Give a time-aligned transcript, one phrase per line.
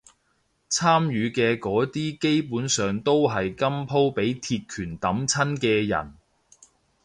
[0.67, 6.15] 參與嘅嗰啲基本上都係今鋪畀鐵拳揼親嘅人